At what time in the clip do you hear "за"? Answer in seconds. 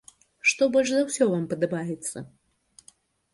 0.93-1.03